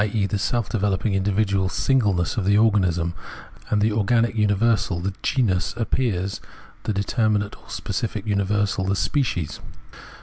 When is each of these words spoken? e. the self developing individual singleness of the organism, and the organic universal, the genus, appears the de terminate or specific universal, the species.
e. 0.13 0.25
the 0.25 0.39
self 0.39 0.67
developing 0.67 1.13
individual 1.13 1.69
singleness 1.69 2.35
of 2.35 2.43
the 2.43 2.57
organism, 2.57 3.13
and 3.69 3.83
the 3.83 3.91
organic 3.91 4.33
universal, 4.35 4.99
the 4.99 5.13
genus, 5.21 5.75
appears 5.77 6.41
the 6.85 6.91
de 6.93 7.03
terminate 7.03 7.55
or 7.55 7.69
specific 7.69 8.25
universal, 8.25 8.83
the 8.85 8.95
species. 8.95 9.59